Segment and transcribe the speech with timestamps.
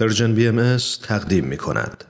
[0.00, 2.04] Persian BM تقدیم می کند.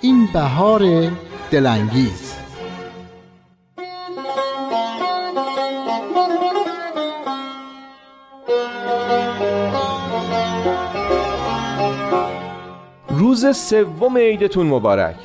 [0.00, 1.10] این بهار
[1.50, 2.34] دلانگیز
[13.08, 15.16] روز سوم عیدتون مبارک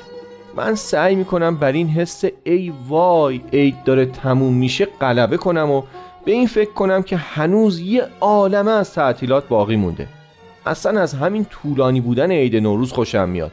[0.56, 5.84] من سعی می‌کنم بر این حس ای وای عید داره تموم میشه غلبه کنم و
[6.28, 10.08] به این فکر کنم که هنوز یه عالمه از تعطیلات باقی مونده.
[10.66, 13.52] اصلا از همین طولانی بودن عید نوروز خوشم میاد.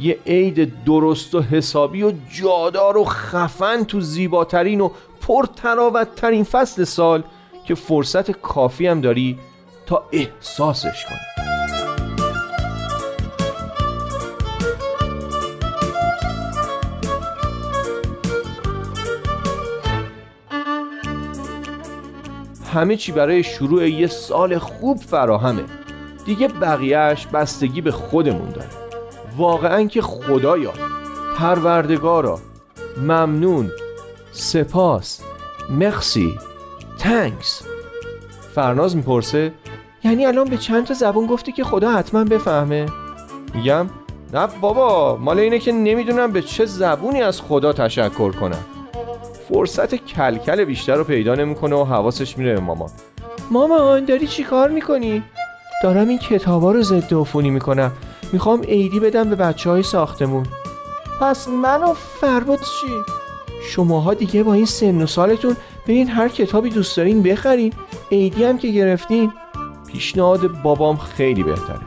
[0.00, 7.22] یه عید درست و حسابی و جادار و خفن تو زیباترین و پرتراوتترین فصل سال
[7.64, 9.38] که فرصت کافی هم داری
[9.86, 11.47] تا احساسش کنی.
[22.78, 25.64] همه چی برای شروع یه سال خوب فراهمه.
[26.24, 28.68] دیگه بقیهش بستگی به خودمون داره.
[29.36, 30.72] واقعا که خدایا
[31.36, 32.38] پروردگارا
[32.96, 33.70] ممنون
[34.32, 35.20] سپاس
[35.70, 36.38] مخسی
[36.98, 37.62] تنکس
[38.54, 39.52] فرناز می‌پرسه
[40.04, 42.86] یعنی الان به چند تا زبون گفتی که خدا حتما بفهمه؟
[43.54, 43.86] میگم
[44.34, 48.64] نه بابا مال اینه که نمی‌دونم به چه زبونی از خدا تشکر کنم.
[49.48, 52.90] فرصت کلکل بیشتر رو پیدا نمی‌کنه و حواسش میره به مامان.
[53.50, 55.22] مامان داری چی کار می‌کنی؟
[55.82, 57.92] دارم این کتابا رو ضد عفونی می‌کنم.
[58.32, 60.46] می‌خوام عیدی بدم به بچه های ساختمون.
[61.20, 62.92] پس من و فرباد چی؟
[63.70, 67.72] شماها دیگه با این سن و سالتون برین هر کتابی دوست دارین بخرین.
[68.12, 69.32] عیدی هم که گرفتین.
[69.86, 71.80] پیشنهاد بابام خیلی بهتره.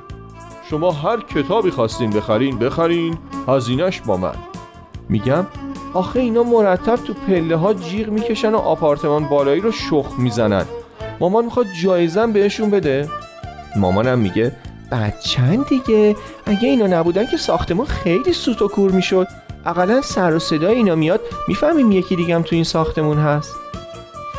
[0.70, 3.18] شما هر کتابی خواستین بخرین بخرین.
[3.48, 4.36] هزینش با من.
[5.10, 5.46] میگم
[5.94, 10.66] آخه اینا مرتب تو پله ها جیغ می‌کشن و آپارتمان بالایی رو شخ می‌زنن.
[11.20, 13.10] مامان می‌خواد جایزم بهشون بده.
[13.76, 14.52] مامانم میگه
[14.92, 19.28] بچند دیگه اگه اینا نبودن که ساختمون خیلی سوت و کور می‌شد.
[19.66, 23.56] اقلا سر و صدای اینا میاد می‌فهمیم یکی دیگم تو این ساختمون هست.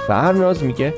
[0.07, 0.95] فرناز میگه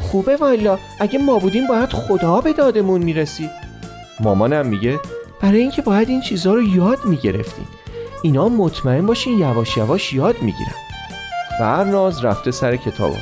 [0.00, 3.50] خوبه والا اگه ما بودیم باید خدا به دادمون می‌رسید.
[4.20, 5.00] مامانم میگه
[5.40, 7.66] برای اینکه باید این چیزها رو یاد می‌گرفتیم.
[8.24, 10.74] اینا مطمئن باشین یواش یواش یاد می‌گیرن.
[11.58, 13.16] فرناز رفته سر کتابا.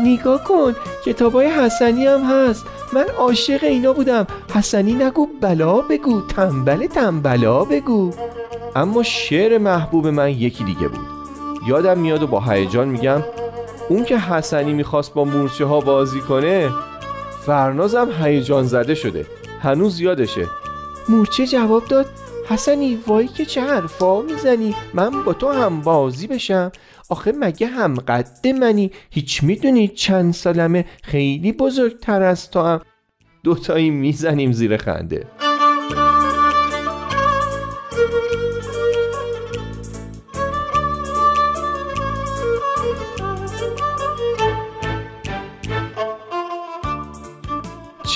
[0.00, 0.74] نگاه کن
[1.04, 2.66] کتابای حسنی هم هست.
[2.92, 4.26] من عاشق اینا بودم.
[4.54, 6.20] حسنی نگو بلا بگو.
[6.20, 8.12] تنبل تنبلا بگو.
[8.74, 11.06] اما شعر محبوب من یکی دیگه بود.
[11.66, 13.22] یادم میاد و با هیجان میگم
[13.88, 16.70] اون که حسنی می‌خواست با مورچه ها بازی کنه
[17.46, 19.26] فرنازم هیجان زده شده.
[19.62, 20.46] هنوز یادشه.
[21.08, 22.06] مورچه جواب داد
[22.48, 26.72] حسنی وای که چه حرفا می‌زنی؟ من با تو هم بازی بشم.
[27.10, 32.80] آخه مگه هم قد منی؟ هیچ می‌دونی چند سالمه خیلی بزرگتر از تو هم.
[33.42, 35.26] دوتایی می‌زنیم زیر خنده.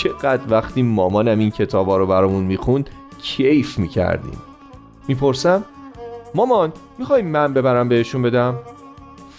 [0.02, 2.90] چقدر وقتی مامانم این کتابا رو برامون می‌خوند
[3.22, 4.38] کیف می‌کردیم.
[5.08, 5.64] می‌پرسم
[6.34, 8.58] مامان می‌خوای من ببرم بهشون بدم؟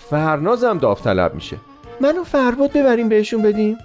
[0.10, 1.58] فرنازم داوطلب میشه.
[2.02, 3.78] منو فرباد ببریم بهشون بدیم؟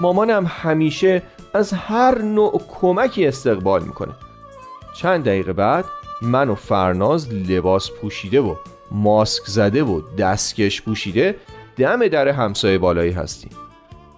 [0.00, 1.22] مامانم همیشه
[1.54, 4.12] از هر نوع کمکی استقبال می‌کنه.
[4.94, 5.84] چند دقیقه بعد
[6.22, 8.54] من و فرناز لباس پوشیده و
[8.90, 11.36] ماسک زده و دستکش پوشیده
[11.76, 13.50] دم در همسایه بالایی هستیم.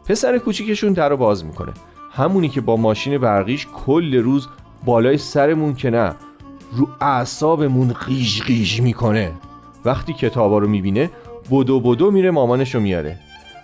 [0.09, 1.73] پسر کوچیکشون در رو باز می‌کنه.
[2.11, 4.49] همونی که با ماشین برقیش کل روز
[4.85, 6.15] بالای سرمون که نه
[6.73, 9.33] رو اعصابمون قیش قیش می‌کنه.
[9.85, 11.11] وقتی کتابا رو می‌بینه
[11.51, 13.19] بدو بدو میره مامانشو میاره.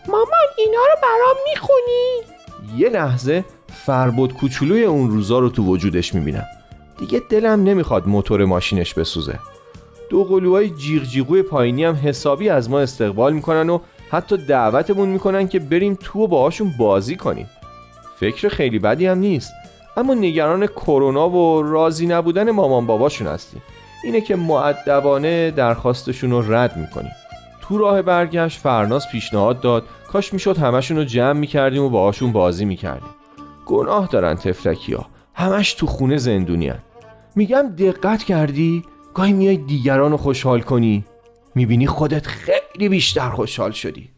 [0.09, 0.27] مامان
[0.59, 6.47] اینا رو برام می‌خونی؟ یه لحظه فربود کوچولوی اون روزا رو تو وجودش می‌بینم
[6.99, 9.39] دیگه دلم نمی‌خواد موتور ماشینش بسوزه.
[10.11, 13.79] دو قلوهای جیغ جیغوی پایینی هم حسابی از ما استقبال می‌کنن و
[14.11, 17.51] حتی دعوتمون می‌کنن که بریم تو و باهاشون بازی کنیم.
[18.21, 19.53] فکر خیلی بدی هم نیست.
[19.97, 23.63] اما نگران کرونا و راضی نبودن مامان باباشون هستیم
[24.05, 27.13] اینه که معدبانه درخواستشون رو رد می‌کنیم.
[27.63, 29.85] تو راه برگشت فرناز پیشنهاد داد.
[30.13, 33.11] کاش می‌شد همشون رو جمع می‌کردیم و باهاشون بازی می‌کردیم.
[33.67, 36.79] گناه دارن تفلکی ها همش تو خونه زندونی هن.
[37.37, 38.85] میگم دقت کردی؟
[39.15, 41.05] گاهی میای دیگران رو خوشحال کنی.
[41.55, 44.11] می‌بینی خودت خیلی بیشتر خوشحال شدی.